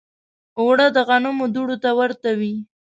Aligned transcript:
اوړه 0.59 0.87
د 0.95 0.97
غنمو 1.07 1.45
دوړو 1.55 1.75
ته 1.83 1.89
ورته 1.99 2.29
وي 2.39 2.53